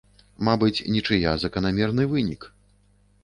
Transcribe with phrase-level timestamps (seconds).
[0.47, 2.41] Мабыць, нічыя заканамерны вынік.